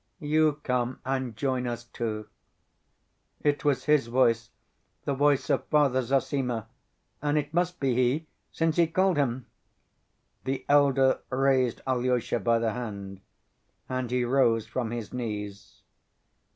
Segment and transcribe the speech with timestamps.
[0.19, 2.27] You come and join us too."
[3.43, 4.49] It was his voice,
[5.05, 6.65] the voice of Father Zossima.
[7.21, 9.45] And it must be he, since he called him!
[10.43, 13.21] The elder raised Alyosha by the hand
[13.87, 15.83] and he rose from his knees.